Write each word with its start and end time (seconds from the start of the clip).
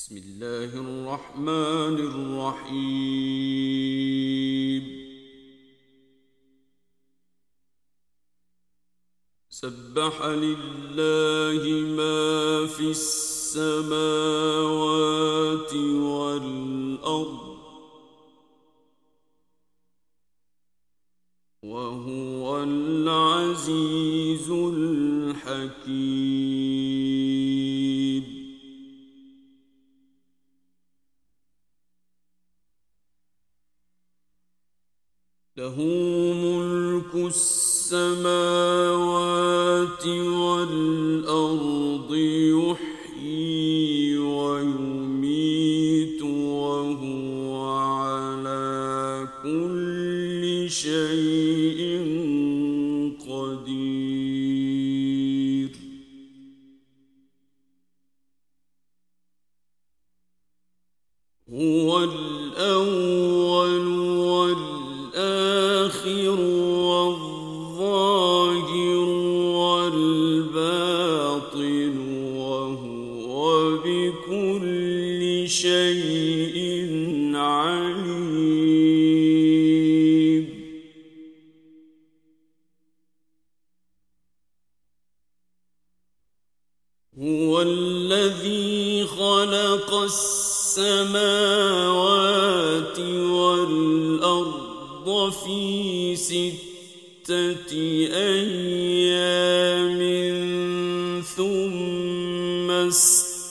بسم 0.00 0.16
الله 0.16 0.70
الرحمن 0.80 1.96
الرحيم. 2.10 2.84
سبح 9.50 10.16
لله 10.24 11.62
ما 12.00 12.66
في 12.66 12.90
السماوات 12.90 14.02
والأرض 16.16 17.40
وهو 21.62 22.62
العزيز 22.62 24.50
الحكيم. 24.50 26.19
السماوات 37.90 40.06
والأرض 40.46 42.10
يحيي 43.24 44.18
ويميت 44.18 46.22
وهو 46.22 47.68
على 47.78 49.28
كل 49.42 50.70
شيء 50.70 52.00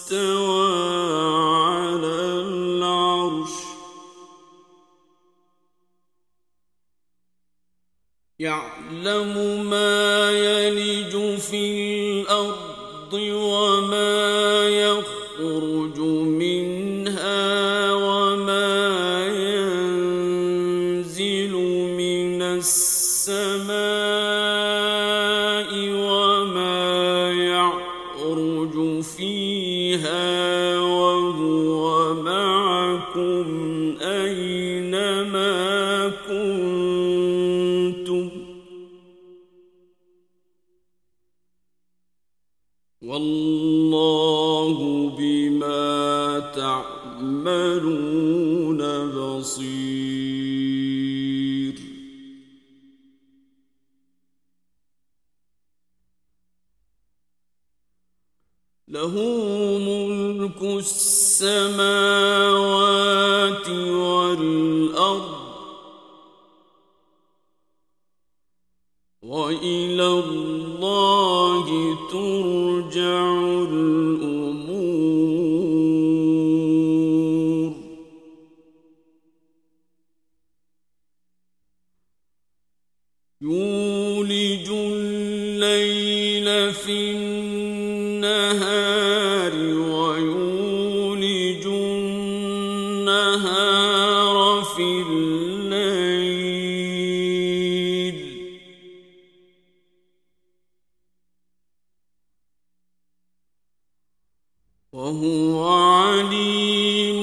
استوى 0.09 0.73
على 1.69 2.41
العرش. 2.41 3.49
يعلم 8.39 9.65
ما 9.69 10.18
بصير. 49.49 49.89
له 58.87 59.13
ملك 59.79 60.61
السماوات 60.61 61.69
والأرض. 63.69 65.38
وهو 104.93 105.67
عليم 105.67 107.21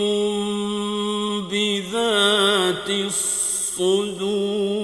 بذات 1.51 2.91
الصدور. 2.91 4.76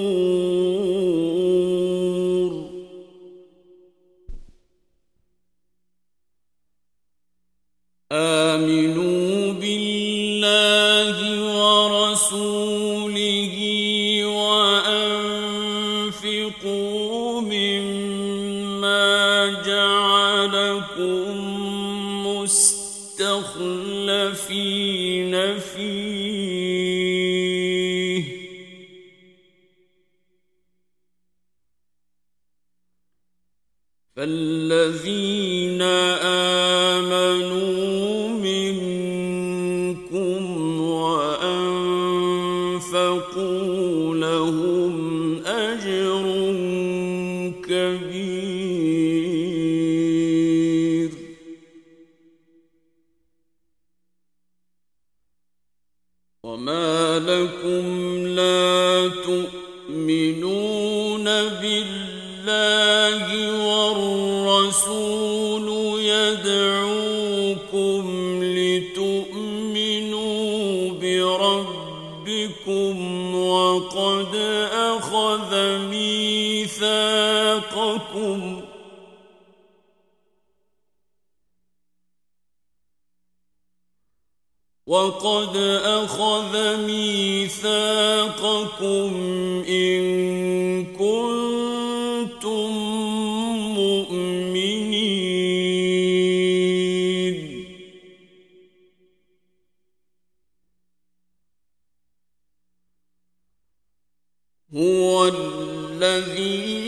هو 104.75 105.27
الذي 105.27 106.82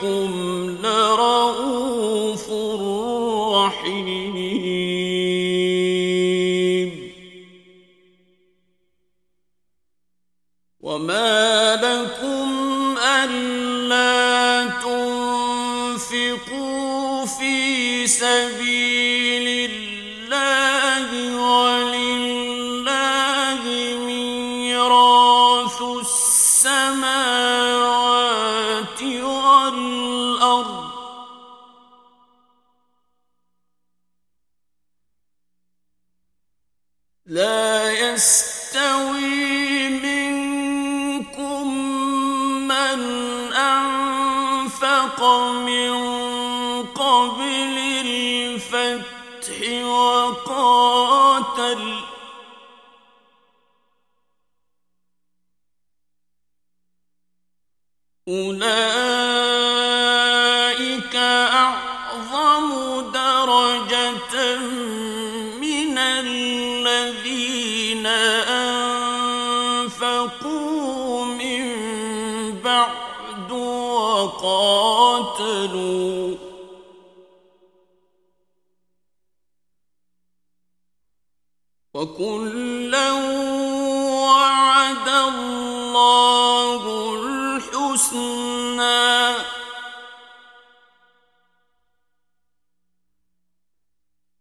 بكم 0.00 0.76
لرؤوف 0.82 2.50
رحيم 3.54 4.40
وما 10.80 11.76
لكم 11.76 12.48
ألا 12.98 14.66
تنفقوا 16.00 16.46
في 17.26 18.06
سبيل 18.06 19.19
درجة 63.12 64.56
من 65.60 65.98
الذين 65.98 67.26
أنفقوا 69.96 71.24
من 71.24 71.64
بعد 72.64 73.50
وقاتلوا 75.30 76.36
وكلا 81.94 83.12
وعد 84.22 85.08
الله 85.08 86.82
الحسنى 87.14 88.69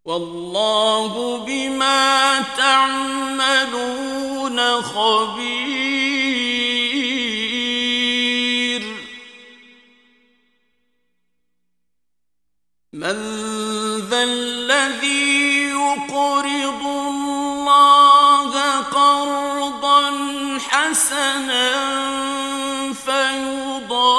والله 0.09 1.37
بما 1.37 2.41
تعملون 2.57 4.01
خبير. 4.81 5.99
من 12.93 13.17
ذا 14.09 14.23
الذي 14.23 15.69
يقرض 15.69 16.85
الله 16.85 18.51
قرضا 18.81 20.11
حسنا 20.69 21.69
فيضاعفه 22.93 24.09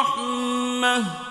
رحمة. 0.00 1.29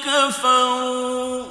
كفروا 0.04 1.44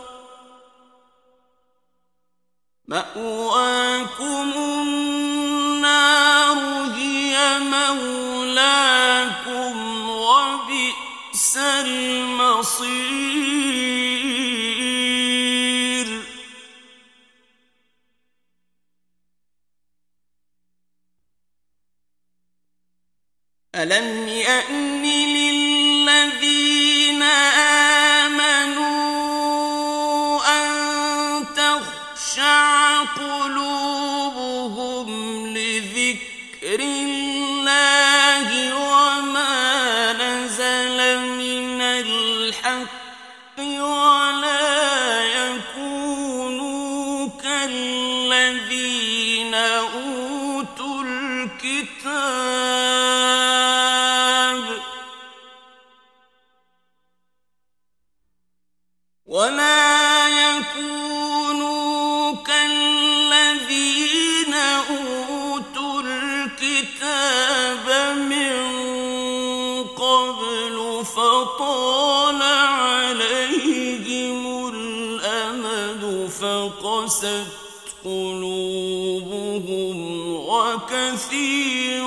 مأواكم 2.87 4.51
النار 4.55 6.57
هي 6.95 7.59
مولاكم 7.59 9.73
وبئس 10.09 11.57
المصير. 11.57 13.34
الذين 47.65 49.53
أوتوا 49.55 51.03
الكتاب 51.03 52.84
كثير 81.35 82.03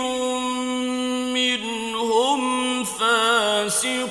منهم 1.36 2.84
فاسقون. 2.84 4.08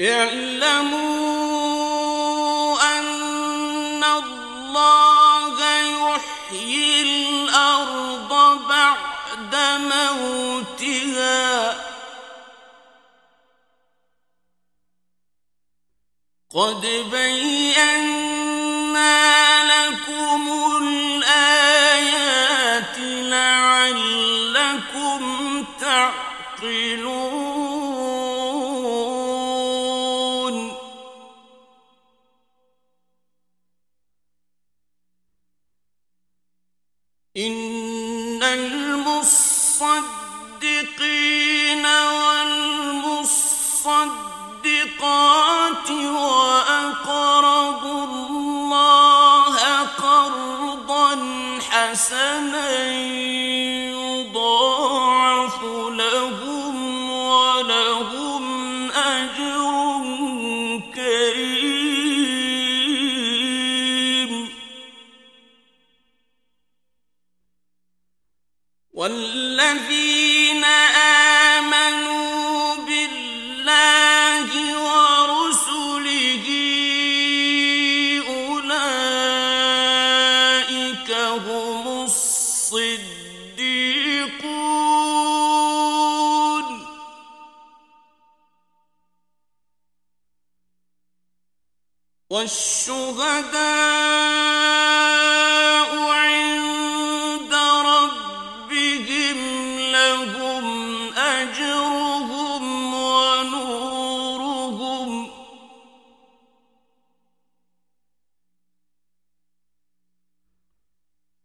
اعلموا 0.00 1.14
أن 2.98 4.04
الله 4.04 5.56
يحيي 5.80 7.02
الأرض 7.02 8.32
بعد 8.68 9.54
موتها. 9.92 11.44
قد 16.54 16.86
بينا 17.10 18.44
لكم 19.64 20.42
الآيات 20.82 22.18
لعلكم 23.34 24.42
تعقلون. 25.80 27.24
إن 37.36 38.42
المصدقين 38.42 39.46
والمصدقات 41.86 42.64
حسنين 52.04 53.63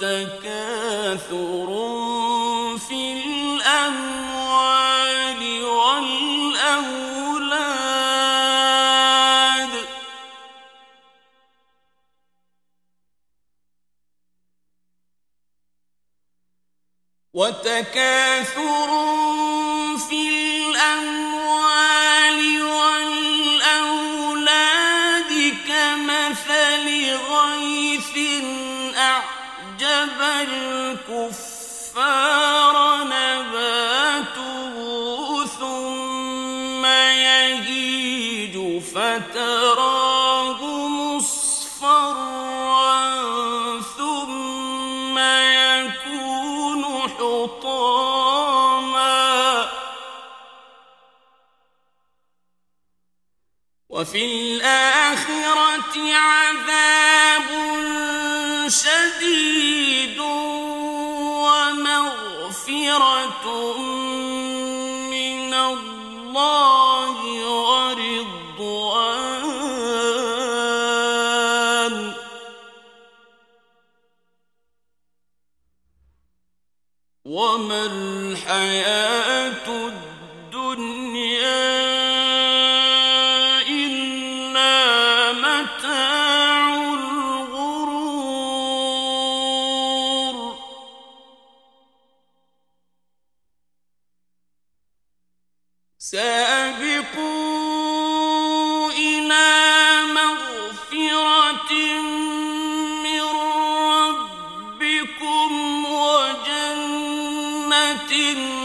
تكاثر 0.00 1.68
في 2.78 3.00
الأموال 3.58 4.62
والأولاد. 5.64 6.68
وتكاثر 17.34 18.90
الكفار 31.18 32.24
نباته 33.04 34.74
ثم 35.46 36.84
يهيج 36.86 38.54
فتراه 38.82 40.60
مصفرا 40.88 42.18
ثم 43.98 45.18
يكون 45.18 46.82
حطاما. 47.18 48.08
وفي 53.88 54.24
الآخرة 54.24 55.94
عذاب 55.96 57.07
شديد 58.68 60.18
ومغفرة 61.48 62.94
بِمَدِينَةٍ 108.08 108.57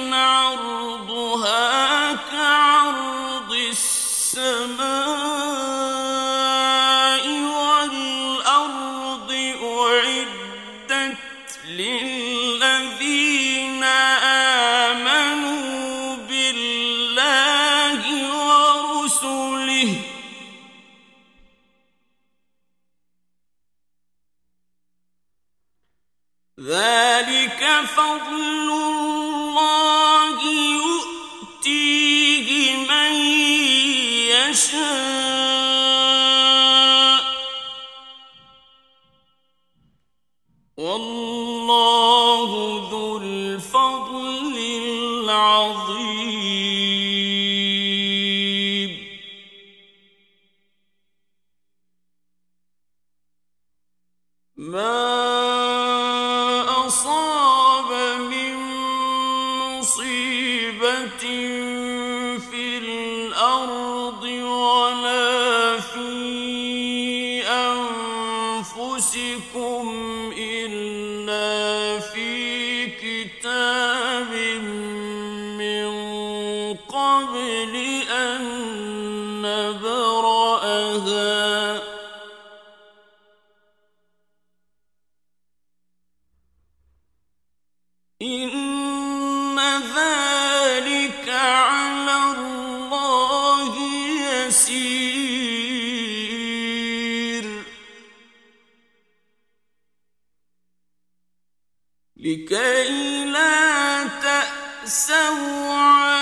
لكي 102.24 103.26
لا 103.26 104.04
تأسوا 104.08 105.74
على 105.74 106.13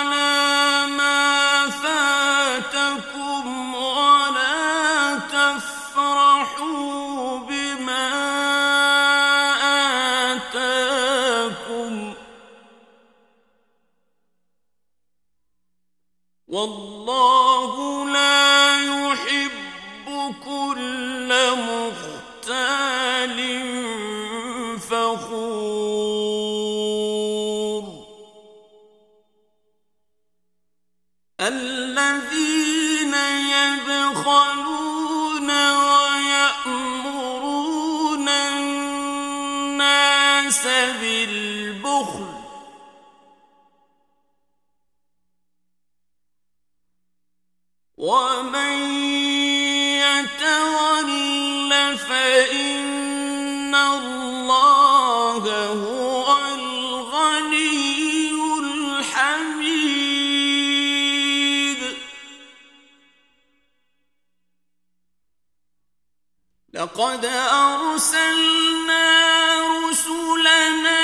ومن 48.02 48.78
يتول 50.02 51.22
فان 51.98 53.76
الله 53.76 55.44
هو 55.68 56.26
الغني 56.54 58.32
الحميد 58.60 59.42
لقد 66.74 67.26
ارسلنا 67.54 69.08
رسلنا 69.90 71.01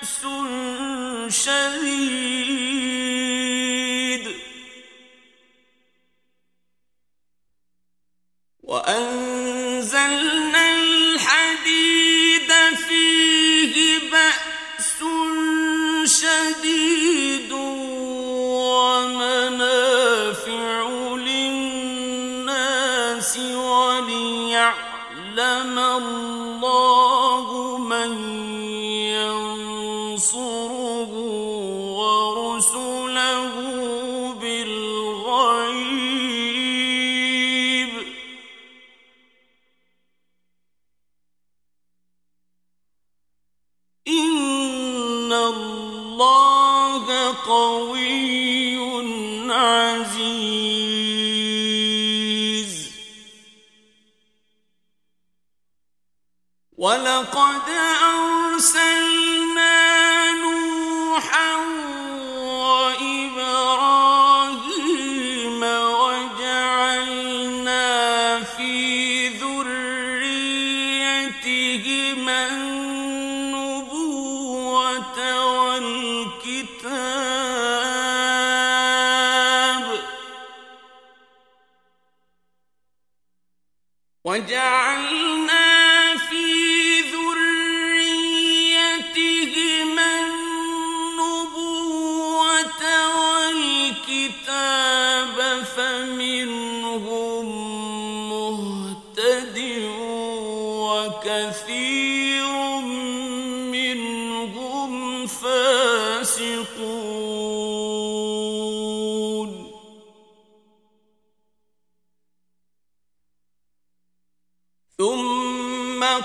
بأس 0.00 0.22
شديد 1.28 2.57
ولقد 56.78 57.68
أرسلنا 58.54 59.72
نوحا 60.32 61.47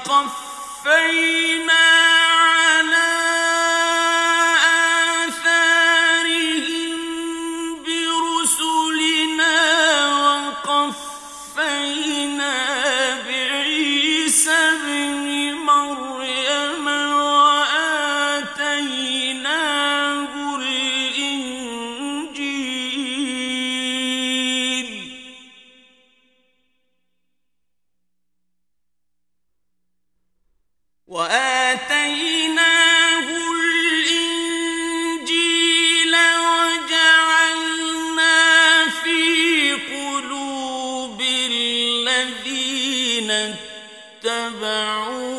وقفينا 0.10 1.53
اتبعوا 44.26 45.33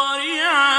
القارعه 0.00 0.69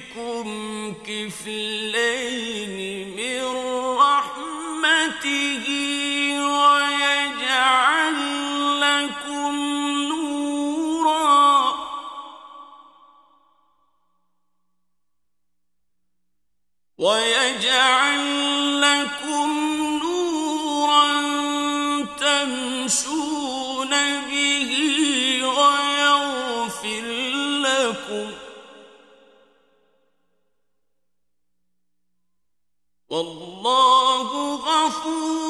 يُرْسِلْكُمْ 0.00 0.94
كِفْلَيْنِ 1.06 2.76
مِنْ 3.16 3.42
رَحْمَتِهِ 3.98 5.66
وَيَجْعَلْ 6.60 8.16
لَكُمْ 8.80 9.54
نُورًا. 10.08 11.74
وَيَجْعَلْ 16.98 18.22
لَكُمْ 18.80 19.48
نُورًا 20.02 21.10
تَمْشُونَ 22.20 23.90
بِهِ 24.30 24.70
وَيَغْفِرْ 25.44 27.06
لَكُمْ 27.62 28.39
Oh. 35.12 35.49